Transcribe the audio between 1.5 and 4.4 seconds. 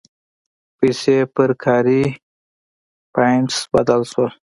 کاري پاینټس بدل شول.